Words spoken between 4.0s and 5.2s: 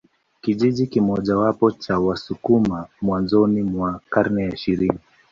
karne ya ishirini